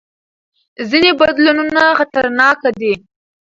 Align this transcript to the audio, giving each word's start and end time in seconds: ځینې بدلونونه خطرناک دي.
ځینې 0.89 1.11
بدلونونه 1.19 1.83
خطرناک 1.99 2.57
دي. 2.79 2.93